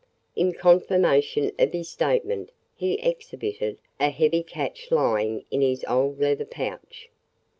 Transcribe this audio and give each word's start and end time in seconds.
In 0.35 0.53
confirmation 0.53 1.51
of 1.59 1.73
his 1.73 1.89
statement 1.91 2.49
he 2.73 2.93
exhibited 2.95 3.77
a 3.99 4.09
heavy 4.09 4.41
catch 4.41 4.89
lying 4.89 5.45
in 5.51 5.61
his 5.61 5.85
old 5.87 6.19
leather 6.19 6.43
pouch. 6.43 7.11